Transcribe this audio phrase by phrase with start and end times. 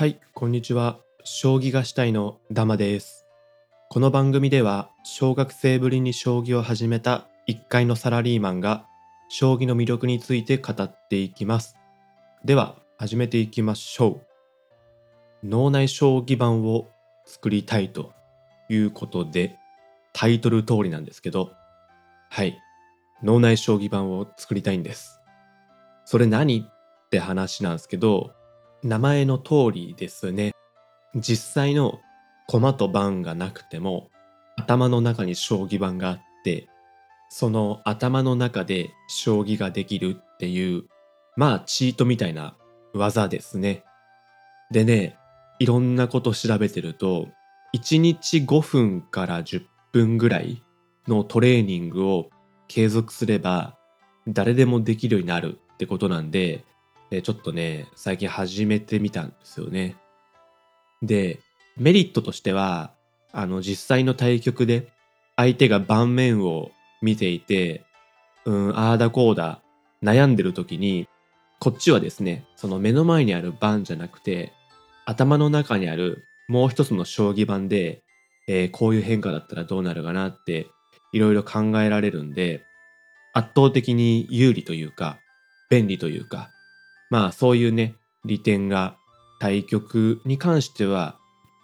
[0.00, 0.98] はい、こんにちは。
[1.24, 3.26] 将棋がしたいのダマです。
[3.90, 8.86] この番組では、小学生ぶりに将棋を始めた1階のサラリーマンが、
[9.28, 11.76] 将棋の魅力について語っていきます。
[12.46, 14.22] では、始めていきましょ
[15.44, 15.46] う。
[15.46, 16.88] 脳内将棋盤を
[17.26, 18.14] 作りたいと
[18.70, 19.58] いうことで、
[20.14, 21.52] タイトル通りなんですけど、
[22.30, 22.58] はい、
[23.22, 25.20] 脳内将棋盤を作りたいんです。
[26.06, 28.32] それ何って話なんですけど、
[28.82, 30.52] 名前の通りですね。
[31.14, 32.00] 実際の
[32.46, 34.10] 駒と盤がなくても、
[34.56, 36.68] 頭の中に将棋盤があって、
[37.28, 40.84] その頭の中で将棋ができるっていう、
[41.36, 42.56] まあチートみたいな
[42.92, 43.84] 技ですね。
[44.70, 45.16] でね、
[45.58, 47.28] いろんなこと調べてると、
[47.76, 50.62] 1日5分から10分ぐらい
[51.06, 52.30] のトレーニングを
[52.66, 53.76] 継続すれば、
[54.26, 56.64] 誰でもできるようになるってことなんで、
[57.10, 59.96] ちょっとね、最近始めてみたんですよね。
[61.02, 61.40] で、
[61.76, 62.92] メリットとしては、
[63.32, 64.92] あの、実際の対局で
[65.36, 66.70] 相手が盤面を
[67.02, 67.84] 見ていて、
[68.44, 69.60] うん、ああだこうだ
[70.02, 71.08] 悩んでる時に、
[71.58, 74.52] こっちはですね、その目の前にある盤じゃなくて、
[75.04, 78.02] 頭の中にあるもう一つの将棋盤で、
[78.48, 80.68] えーこういう変化だったらどうなるかなって、
[81.12, 82.64] いろいろ考えられるんで、
[83.32, 85.18] 圧倒的に有利というか、
[85.68, 86.50] 便利というか、
[87.10, 87.94] まあそういうね、
[88.24, 88.96] 利点が
[89.40, 91.16] 対局に関しては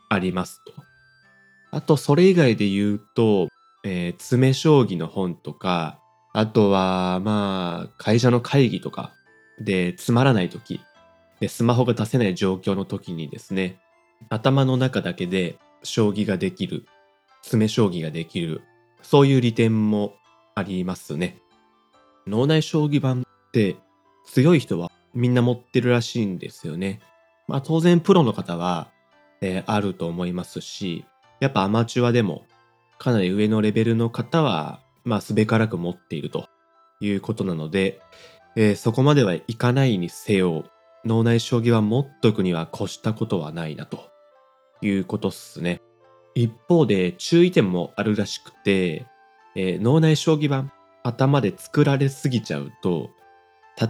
[0.08, 0.72] ありますと。
[1.70, 3.48] あとそれ以外で言うと、
[3.84, 6.00] えー詰将棋の本とか、
[6.32, 9.12] あとはまあ会社の会議とか
[9.60, 10.80] でつまらない時、
[11.40, 13.78] でスマホが出せない状況の時にですね、
[14.28, 16.86] 頭の中だけで将棋ができる、
[17.42, 18.62] 詰将棋ができる、
[19.02, 20.14] そういう利点も
[20.54, 21.38] ありますね。
[22.26, 23.76] 脳内将棋盤って
[24.24, 27.00] 強い人はみんな持ってるらしいんですよね。
[27.48, 28.88] まあ当然プロの方は、
[29.40, 31.04] えーあると思いますし、
[31.40, 32.44] やっぱアマチュアでも
[32.98, 36.48] かなり上のレベルの方は、まあすべからく持っていると
[37.00, 38.00] いうことなので、
[38.56, 40.64] えーそこまではいかないにせよ、
[41.04, 44.10] 脳内将棋は持っとくには越したことはないなと
[44.82, 45.80] いうことっすね。
[46.34, 49.06] 一方で注意点もあるらしくて、
[49.54, 50.70] えー脳内将棋盤
[51.02, 53.10] 頭で作られすぎちゃうと、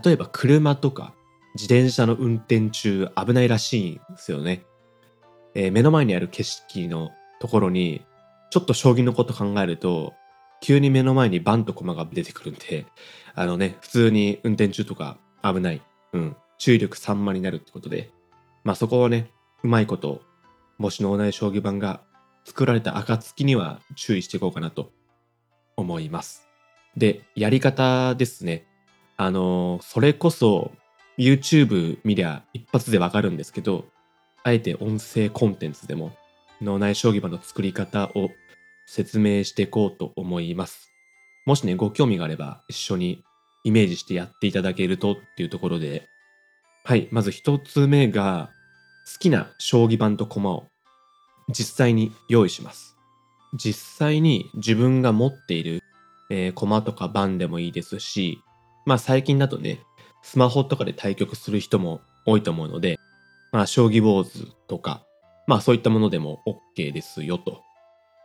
[0.05, 1.15] 例えば車とか
[1.57, 4.63] 自転車の運転中危ないらしいんですよね。
[5.55, 8.05] えー目の前にある景色のところに
[8.51, 10.15] ちょっと将棋のこと考えると
[10.61, 12.87] 急に目の前にバンと駒が出てくるんで
[13.35, 18.11] あのね普通に運転中とか危ない、うん、注意力散漫になるってことで
[18.65, 19.31] まあそこはね
[19.63, 20.23] うまいこと
[20.79, 22.01] もし脳内将棋盤が
[22.45, 24.93] 作られた暁には注意していこうかなと
[25.77, 26.47] 思います。
[26.97, 28.67] でやり方ですね
[29.17, 30.73] あのそれこそ
[31.19, 33.87] YouTube 見りゃ一発でわかるんですけど、
[34.43, 36.13] あえて音声コンテンツでも
[36.61, 38.31] 脳内将棋盤の作り方を
[38.87, 40.93] 説明していこうと思います。
[41.47, 43.25] もしね、ご興味があれば一緒に
[43.65, 46.09] イメージしてやっていただけるとっていうところで、
[46.85, 48.51] はい、まず一つ目が
[49.13, 50.69] 好きな将棋盤と駒を
[51.49, 52.97] 実際に用意します。
[53.55, 55.83] 実際に自分が持っている、
[56.31, 58.41] えー駒とか盤でもいいですし、
[58.85, 59.81] まあ最近だとね、
[60.27, 62.99] スマホとかで対局する人も多いと思うので、
[63.53, 65.05] まあ将棋坊主とか、
[65.47, 66.43] まあそういったものでも
[66.77, 67.63] OK ですよと。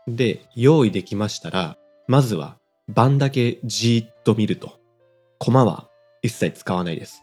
[0.08, 2.58] で、用意できましたら、まずは
[2.90, 4.80] 盤だけじーっと見ると。
[5.38, 5.90] 駒は
[6.24, 7.22] 一切使わないです。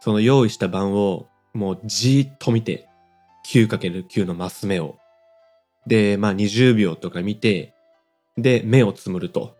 [0.00, 2.88] その用意した盤をもうじーっと見て、
[3.50, 4.96] 9×9 のマス目を。
[5.86, 7.72] で、まあ20秒とか見て、
[8.36, 9.56] で、目をつむると。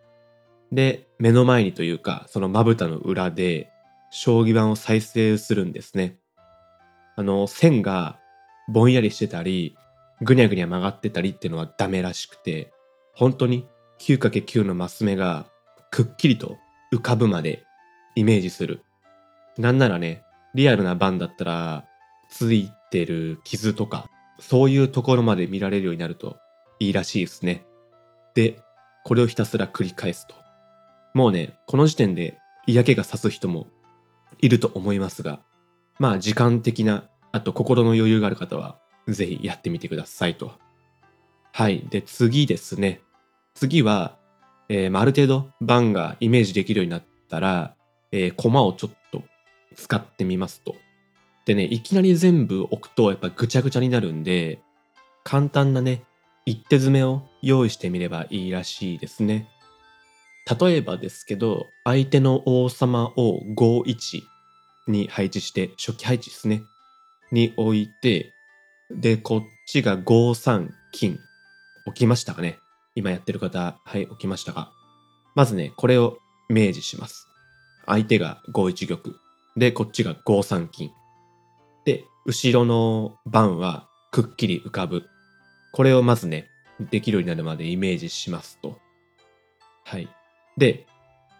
[0.71, 3.71] で、目の前にというか、そのまぶたの裏で、
[4.09, 6.17] 将棋盤を再生するんですね。
[7.15, 8.19] あの、線が
[8.67, 9.77] ぼんやりしてたり、
[10.21, 12.71] ぐにゃぐにゃ曲がってたりっていうのはダメらしくて、
[13.13, 13.67] 本当に
[13.99, 15.47] 9×9 のマス目が
[15.91, 16.57] くっきりと
[16.93, 17.65] 浮かぶまで
[18.15, 18.83] イメージする。
[19.57, 20.23] なんならね、
[20.53, 21.85] リアルな盤だったら、
[22.29, 24.09] ついてる傷とか、
[24.39, 26.37] そういうところまで見られるようになると
[26.79, 27.65] いいらしいですね。
[28.35, 28.59] で、
[29.03, 30.35] これをひたすら繰り返すと。
[31.13, 32.37] もうね、この時点で
[32.67, 33.67] 嫌気がさす人も
[34.39, 35.39] いると思いますが、
[35.99, 40.51] まあ時間的な、あと心の余裕がある方は、ぜひやってみてくださいと。
[41.53, 41.85] はい。
[41.89, 43.01] で、次ですね。
[43.55, 44.17] 次は、
[44.69, 47.75] えーある程度盤がイメージできるようになったら、
[48.11, 49.23] えー駒をちょっと
[49.75, 50.75] 使ってみますと。
[51.45, 54.59] でね、いきなり全部置くとやっぱぐちゃぐちゃになるんで、
[55.23, 56.03] 簡単なね、
[56.45, 59.49] 一手詰めを用意してみればいいらしいですね。
[60.59, 64.21] 例えばですけど、相手の王様を5-1
[64.87, 66.63] に配置して、初期配置ですね。
[67.31, 68.33] に置いて、
[68.89, 71.19] で、こっちが5三金。
[71.85, 72.59] 起きましたかね
[72.95, 74.73] 今やってる方、はい、起きましたか
[75.35, 76.17] まずね、これを
[76.49, 77.27] 明示します。
[77.85, 78.99] 相手が5一玉。
[79.55, 80.91] で、こっちが5三金。
[81.85, 85.03] で、後ろの番はくっきり浮かぶ。
[85.73, 86.49] これをまずね、
[86.79, 88.79] できるようになるまでイメージしますと。
[89.83, 90.09] はい。
[90.57, 90.85] で、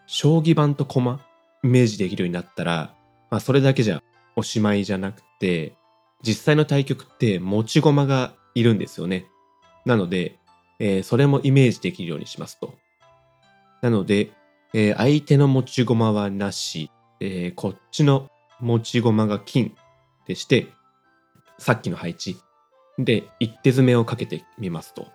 [0.06, 1.20] 将棋盤と駒、
[1.64, 2.94] イメージできるようになったら、
[3.30, 4.02] まあそれだけじゃ
[4.36, 5.74] おしまいじゃなくて、
[6.22, 9.26] 実際の対局って持ち駒がいるんですよね。
[9.84, 10.38] なので、
[10.78, 12.74] えー、それもイメージできるようにしますと。
[13.82, 14.32] なので、
[14.74, 18.28] えー、相手の持ち駒はなし、えー、こっちの
[18.60, 19.74] 持ち駒が金
[20.26, 20.68] でして、
[21.58, 22.36] さっきの配置
[22.98, 25.06] で一手詰めをかけてみますと。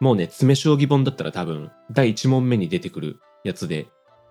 [0.00, 3.86] もうね、詰将棋本だったら多分第1問目に出てくるやつで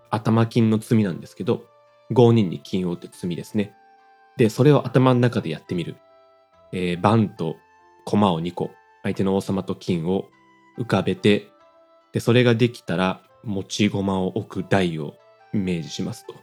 [0.10, 1.66] 頭金の詰みなんですけど、
[2.12, 3.74] 5人に金を打って詰みですね。
[4.38, 5.96] で、それを頭の中でやってみる。
[6.72, 7.56] えー、番と
[8.06, 8.72] 駒を2個、
[9.04, 10.30] 相手の王様と金を
[10.78, 11.50] 浮かべて、
[12.12, 15.16] で、それができたら、持ち駒を置く台を
[15.54, 16.36] イメージしますと。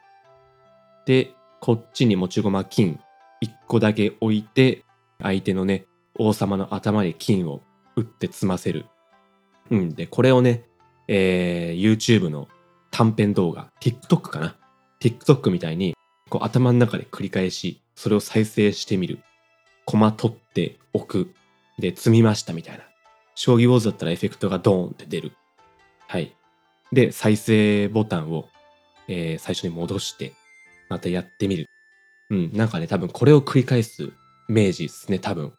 [1.06, 3.00] で、こっちに持ち駒金
[3.43, 4.84] 1個だけ置いて、
[5.23, 5.87] 相手のね、
[6.19, 7.62] 王様の頭に金を
[7.96, 8.87] 打って詰ませる。
[9.70, 9.94] うん。
[9.94, 10.64] で、これをね、
[11.08, 12.49] えー、YouTube の
[12.90, 14.56] 短編動画、TikTok かな
[15.00, 15.96] ?TikTok みたいに、
[16.28, 19.20] こう頭の中で繰り返し、それを再生してみる。
[19.84, 21.34] コマ取っておく。
[21.78, 22.84] で、積みましたみたいな。
[23.34, 25.32] 将棋ウォーズだったらエフェクトがドーンって出る。
[26.06, 26.34] はい。
[26.93, 28.49] で、再生ボタンを、
[29.08, 30.32] えー、最初に戻して、
[30.88, 31.66] またやってみる。
[32.31, 34.12] うん、なんかね、多分これを繰り返すイ
[34.49, 35.52] メージですね、多分。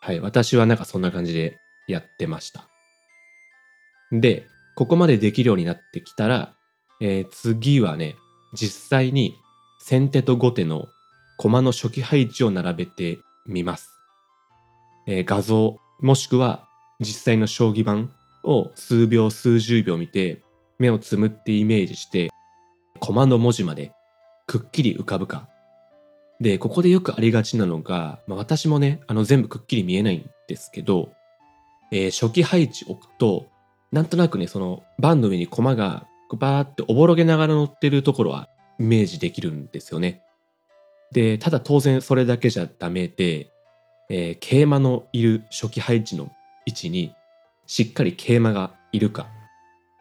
[0.00, 1.58] はい、私はなんかそんな感じで
[1.88, 2.68] やってました。
[4.12, 6.54] で、ここまでできるようになってきたら、
[7.00, 8.16] えー、次はね、
[8.54, 9.34] 実際に
[9.80, 10.86] 先手と後手の
[11.38, 13.90] 駒の初期配置を並べてみます。
[15.06, 16.68] えー、画像、もしくは
[17.00, 18.12] 実際の将棋盤
[18.44, 20.42] を数秒数十秒見て、
[20.78, 22.30] 目をつむってイメージして、
[23.00, 23.92] 駒の文字まで
[24.46, 25.48] くっきり浮かぶか。
[26.40, 31.12] で、ここでよくありがちなのが、まあ、私もね、あの全部くっきり見えないんですけど、
[31.92, 33.46] えー、初期配置置くと、
[33.92, 38.48] なんとなくね、その盤の上に駒がバーっておぼろげながら乗ってるところは
[38.78, 40.22] イメージできるんですよね。
[41.12, 43.52] で、ただ当然それだけじゃダメで、
[44.10, 46.30] えー、桂馬のいる初期配置の
[46.66, 47.14] 位置に
[47.66, 49.28] しっかり桂馬がいるか、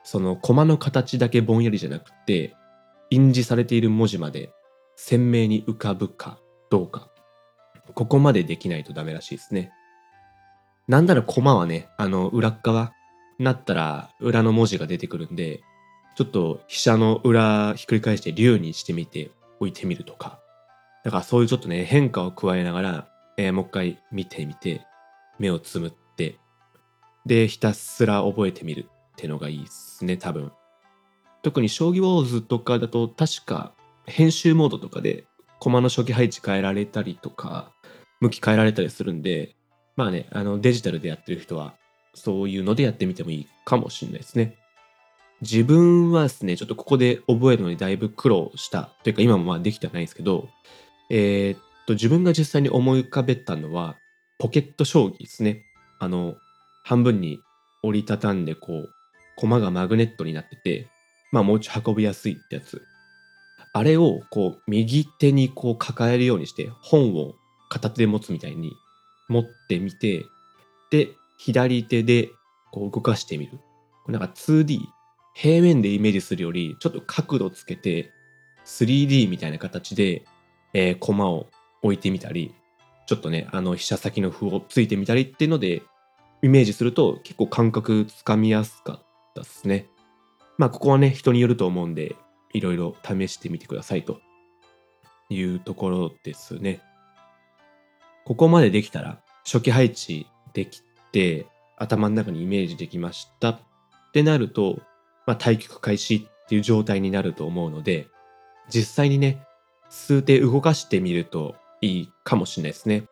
[0.03, 2.55] その駒の形だけぼんやりじゃなくて、
[3.11, 4.51] 印字されている文字まで
[4.95, 6.39] 鮮明に浮かぶか
[6.69, 7.09] どうか、
[7.93, 9.71] ここまでできないとダメらしいですね。
[10.87, 12.93] なんなら駒はね、あの裏側
[13.39, 15.61] なったら裏の文字が出てくるんで、
[16.15, 20.39] ちょっと飛車の裏ひっくり返して竜にしてみて置いてみるとか。
[21.03, 24.85] だからそういうちょっとね、変化を加えながら、えー、もう一回見てみて、
[25.37, 26.39] 目をつむって、
[27.25, 30.51] で、ひたすら覚えてみるってのがいいっすね、多分。
[31.43, 33.73] 特に将棋ウォーズとかだと確か
[34.07, 35.27] 編集モードとかで
[35.59, 37.71] 駒の初期配置変えられたりとか、
[38.19, 39.55] 向き変えられたりするんで、
[39.95, 41.75] まあね、あのデジタルでやってる人は
[42.15, 44.55] そういうのでやってみてもいいかもしれないですね。
[45.41, 50.49] 自分はですね、ちょっとここで覚えるのにだいぶ苦労したというか今もまあできてはないですけど、
[51.09, 53.95] えー、っと、自分が実際に思い浮かべたのは、
[54.39, 55.63] ポケット将棋ですね。
[55.99, 56.35] あの、
[56.83, 57.39] 半分に
[57.83, 58.89] 折りたたんで、こう、
[59.35, 60.87] 駒がマグネットになってて、
[61.31, 62.81] まあ持ち運びやすいってやつ。
[63.73, 67.35] あれを、こう、右手にこう抱えるようにして、本を
[67.69, 68.73] 片手で持つみたいに
[69.27, 70.25] 持ってみて、
[70.91, 72.29] で、左手で
[72.71, 73.59] こう動かしてみる。
[74.03, 74.79] これなんか 2D、
[75.33, 78.11] 平面でイメージするより、ちょっと角度つけて、
[78.65, 80.25] 3D みたいな形で、
[80.73, 81.47] えー、駒を
[81.81, 82.53] 置いてみたり、
[83.07, 85.83] ちょっとね、あの、飛車先の歩をついてみたりっていうので、
[86.41, 89.87] イメージすると結構感覚つかみやすかったですね。
[90.57, 92.15] まあ、ここはね、人によると思うんで、
[92.53, 94.21] いろいろ試してみてくださいと
[95.29, 96.81] いうところですね。
[98.25, 100.81] ここまでできたら、初期配置でき
[101.15, 103.59] て、頭の中にイメージできましたっ
[104.11, 104.81] てなると、
[105.25, 108.09] まあ、対局開始っていう状態になると思うので、
[108.69, 109.41] 実際にね、
[109.89, 113.05] 数手動かしてみるといいかもしれないですね。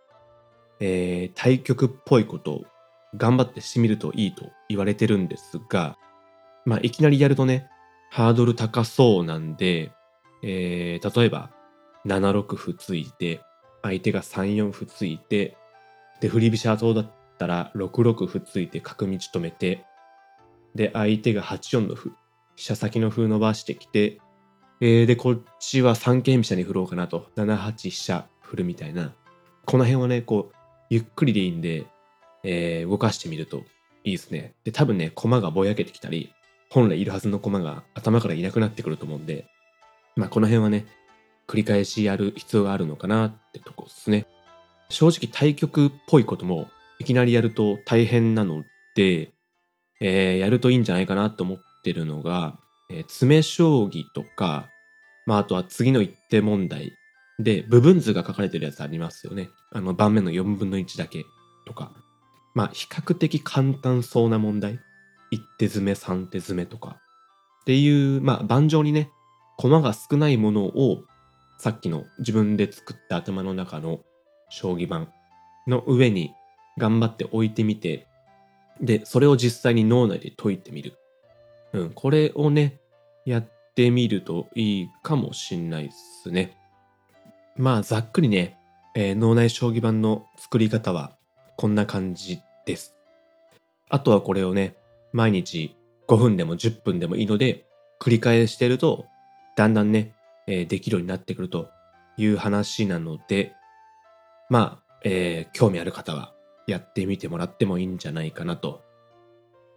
[0.82, 2.66] えー、対局っぽいことを
[3.16, 5.98] 頑張ってしてみるといいと言われてるんですが、
[6.66, 7.70] まあ、いきなりやるとね、
[8.12, 9.94] ハードル高そうなんで、
[10.44, 11.52] えー、例えば、
[12.06, 13.42] 7六歩ついて、
[13.82, 15.56] 相手が3四歩ついて、
[16.20, 19.86] で、振り飛車党だったら6六歩ついて角道止めて、
[20.76, 22.12] で、相手が8四の歩、
[22.56, 24.20] 飛車先の歩伸ばしてきて、
[24.82, 29.14] えー、で、こっちは三間飛車に振ろうかなと、7八飛車振るみたいな、
[29.66, 30.56] この辺をね、こう、
[30.90, 31.86] ゆっくりでいいんで、
[32.44, 33.64] えー、動かしてみると
[34.04, 34.54] いいですね。
[34.64, 36.34] で、多分ね、駒がぼやけてきたり、
[36.70, 39.46] 本来いるはずの駒が頭からいなくなってくると思うんで、
[40.16, 40.86] まあこの辺はね、
[41.48, 44.26] 繰り返しやる必要があるのかなってとこですね。
[44.90, 46.68] 正直対局っぽいことも
[47.00, 48.64] いきなりやると大変なの
[48.96, 49.34] で、
[50.00, 52.60] えー、やるといいんじゃないかなと思ってるのが、
[52.90, 54.68] えー、詰将棋とか、
[55.26, 56.94] まああとは次の一手問題
[57.40, 59.50] で部分図が書かれてるやつありますよね。
[59.72, 61.26] あの盤面の4分の1だけ
[61.66, 61.92] とか。
[62.54, 64.80] まあ比較的簡単そうな問題。
[65.32, 66.98] 1手詰め3手詰めとか。
[67.62, 69.10] っていう、まあ盤上にね、
[69.58, 71.04] 駒が少ないものを
[71.58, 74.02] さっきの自分で作った頭の中の
[74.50, 75.10] 将棋盤
[75.68, 76.32] の上に
[76.78, 78.08] 頑張って置いてみて、
[78.82, 80.98] で、それを実際に脳内で解いてみる。
[81.74, 82.80] うん、これをね、
[83.26, 85.90] やってみるといいかもしんないっ
[86.24, 86.58] すね。
[87.56, 88.58] まあ、ざっくりね、
[88.96, 91.16] えー、脳内将棋盤の作り方は
[91.56, 92.96] こんな感じです。
[93.90, 94.76] あとはこれをね、
[95.12, 95.76] 毎日
[96.08, 97.66] 5分でも10分でもいいので、
[98.00, 99.06] 繰り返してると、
[99.56, 100.14] だんだんね、
[100.48, 101.70] えー、できるようになってくると
[102.18, 103.54] いう話なので、
[104.50, 106.34] まあ、えー、興味ある方は
[106.68, 108.82] やってみてもらってもいいんじゃないかなと。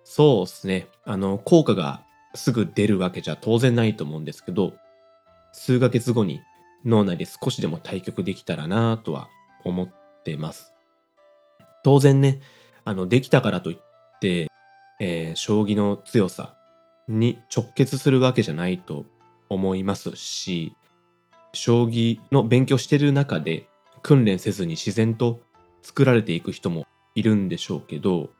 [0.05, 0.89] そうですね。
[1.05, 2.03] あの、効果が
[2.35, 4.75] すぐ出るわけじゃ当然ないと思うんですけど、
[5.53, 6.41] 数ヶ月後に
[6.85, 9.29] 脳内で少しでも対局できたらなとは
[9.65, 9.89] 思っ
[10.23, 10.73] てます。
[11.83, 12.41] 当然ね、
[12.85, 14.49] あの、できたからといって、
[15.01, 16.57] えー、将棋の強さ
[17.09, 19.07] に直結するわけじゃないと
[19.49, 20.75] 思いますし、
[21.53, 23.69] 将棋の勉強してる中で
[24.03, 25.41] 訓練せずに自然と
[25.87, 28.31] 作られていく人もいるんでしょうけど、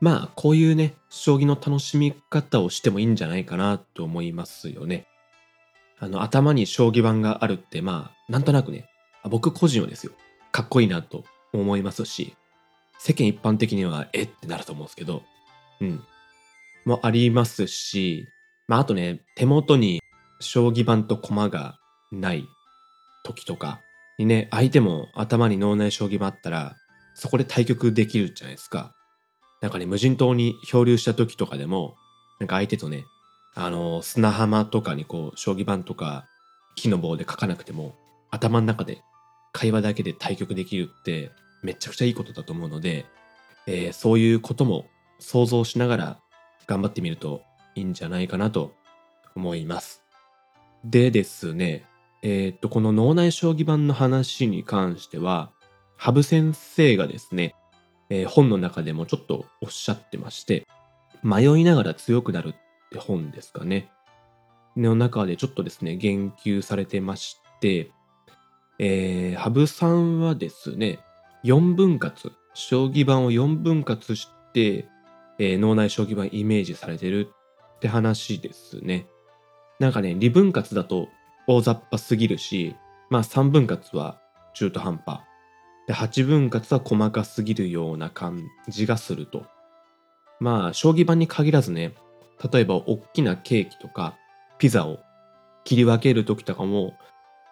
[0.00, 5.08] まあ、こういうね、将棋の楽しみ方をしてもいいんじゃないかなと思いますよね。
[5.98, 8.88] あの、頭に将棋盤があるって、まあ、なんとなくね、
[9.24, 10.12] 僕個人はですよ、
[10.52, 12.36] かっこいいなと思いますし、
[13.00, 15.24] 世間一般的には、えってなると思うんですけど、
[15.80, 16.04] うん。
[16.84, 18.28] もありますし、
[18.68, 20.00] まあ、あとね、手元に
[20.38, 21.80] 将棋盤と駒が
[22.12, 22.46] ない
[23.24, 23.80] 時とか
[24.18, 26.76] にね、相手も頭に脳内将棋盤あったら、
[27.14, 28.94] そこで対局できるじゃないですか。
[29.60, 31.96] なんかね、無人島に漂流した時とかでも、
[32.40, 33.04] なんか相手とね、
[33.54, 36.26] あの、砂浜とかにこう、将棋盤とか
[36.76, 37.94] 木の棒で書かなくても、
[38.30, 39.02] 頭の中で
[39.52, 41.30] 会話だけで対局できるって、
[41.62, 43.06] めちゃくちゃいいことだと思うので、
[43.66, 44.86] えー、そういうことも
[45.18, 46.18] 想像しながら
[46.66, 47.42] 頑張ってみると
[47.74, 48.74] いいんじゃないかなと
[49.34, 50.02] 思います。
[50.84, 51.84] でですね、
[52.22, 55.50] えー、っと、この脳内将棋盤の話に関しては、
[55.96, 57.54] 羽生先生がですね、
[58.10, 60.66] えー、本の中でもちょっとおっしゃってまして、
[61.22, 63.90] 迷いながら強くなるって本ですかね。
[64.76, 67.90] の中でちょっとですね、言及されてまして、
[68.78, 71.00] えー、羽生さんはですね、
[71.44, 74.88] 4分割、将棋盤を4分割して、
[75.38, 77.28] えー、脳内将棋盤イメージされてる
[77.76, 79.06] って話ですね。
[79.78, 81.08] なんかね、2分割だと
[81.48, 82.76] 大雑把すぎるし、
[83.10, 84.20] まあ3分割は
[84.54, 85.22] 中途半端。
[85.88, 89.46] で、8分割は細かすぎるような感じがすると。
[90.40, 91.94] まあ、将棋盤に限らずね、
[92.52, 94.16] 例えば大きなケーキとか
[94.58, 95.00] ピザを
[95.64, 96.94] 切り分ける時とかも、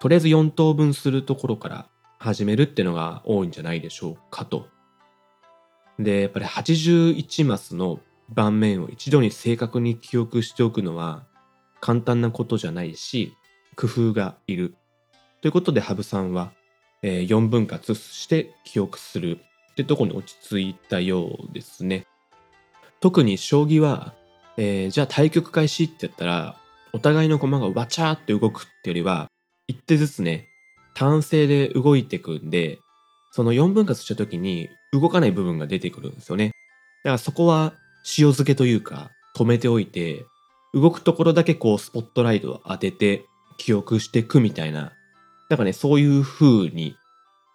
[0.01, 1.87] とりあえず4等分するところから
[2.19, 4.69] 始めるっていうのが多いんじゃないでしょうかと。
[5.99, 11.25] で、やっぱり81マスの盤面を一度に正確に記憶しておくのは
[11.81, 13.33] 簡単なことじゃないし、
[13.77, 14.75] 工夫がいる。
[15.43, 16.53] ということで、羽生さんは、
[17.03, 19.39] えー、4分割して記憶する
[19.73, 22.07] ってとこに落ち着いたようですね。
[23.01, 24.15] 特に将棋は、
[24.57, 26.57] えー、じゃあ対局開始ってやったら、
[26.93, 29.29] お互いの駒がわちゃーって動くってよりは、
[29.69, 30.49] 一手ずつね、
[30.95, 32.79] 単性で動いていくんで、
[33.33, 36.53] その4分割した時に動かない部分が出てくるんですよね。
[37.05, 40.25] だからそこは塩漬けというか止めておいて、
[40.73, 44.93] 動くところだけこうスポットライトを当てて記憶していくみたいな、
[45.49, 46.97] だかね、そういう風に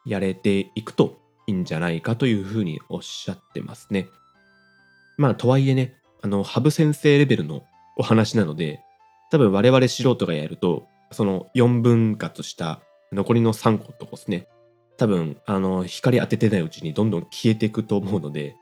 [0.05, 1.17] やれていくと
[1.48, 4.08] いいんじゃないかという風におっしゃってますね。
[5.17, 7.63] まあ、とはいえね、あの、羽生先生レベルの
[7.98, 8.79] お話なので、
[9.31, 12.81] 多分我々素人がやると、その4分割した
[13.12, 14.48] 残りの3個とこですね。
[14.98, 18.55] 多分、あの、光当ててないうちにどんどん消えていくと思うので、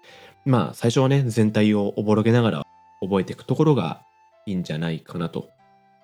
[0.45, 2.63] まあ、最初はね、全体をおぼろげながら
[3.01, 4.01] 覚えていくところが
[4.45, 5.49] いいんじゃないかなと。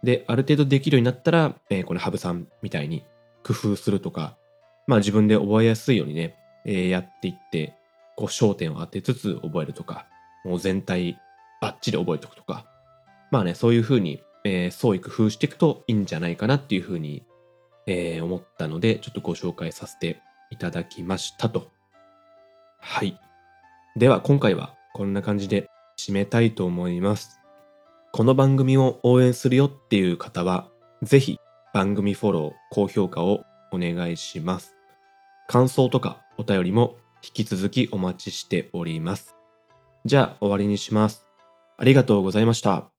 [0.06, 3.04] で、ある程度できるようになったら、えー、この羽生さんみたいに
[3.44, 4.38] 工夫するとか、
[4.88, 6.36] まあ自分で覚えやすいようにね、
[6.66, 7.74] えー、やっていって、
[8.16, 10.06] こう焦点を当てつつ覚えるとか、
[10.46, 11.18] もう全体
[11.62, 12.66] バッチリ覚えておくとか、
[13.32, 17.24] まあね、そういうふうに、えー、創意工夫していくといいんじゃないかなっていうふうに、
[17.88, 20.22] えー、思ったので、ちょっとご紹介させて
[20.52, 21.76] いただきましたと
[22.88, 23.20] はい。
[23.96, 27.45] では今回はこんな感じで締めたいと思います。
[28.15, 30.69] この番組を応援するよっていう方は、
[31.03, 31.38] ぜひ
[31.74, 33.43] 番組フォロー、高評価を
[33.74, 34.74] お願いします。
[35.50, 39.36] 感想とかお便りも引き続きお待ちしております。
[40.05, 41.25] じゃあ終わりにします。
[41.75, 42.95] ありがとうございました。